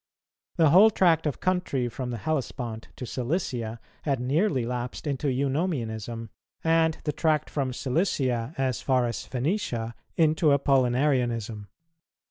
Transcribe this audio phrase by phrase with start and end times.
[0.55, 6.31] The whole tract of country from the Hellespont to Cilicia had nearly lapsed into Eunomianism,
[6.63, 11.67] and the tract from Cilicia as far as Phœnicia into Apollinarianism.